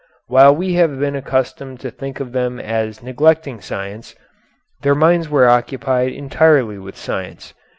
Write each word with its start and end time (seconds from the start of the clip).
While 0.25 0.55
we 0.55 0.73
have 0.81 0.99
been 0.99 1.15
accustomed 1.15 1.79
to 1.81 1.91
think 1.91 2.19
of 2.19 2.31
them 2.31 2.59
as 2.59 3.03
neglecting 3.03 3.61
science, 3.61 4.15
their 4.81 4.95
minds 4.95 5.29
were 5.29 5.47
occupied 5.47 6.11
entirely 6.11 6.79
with 6.79 6.97
science. 6.97 7.53